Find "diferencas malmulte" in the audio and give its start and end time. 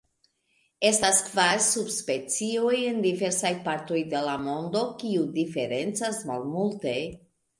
5.39-6.99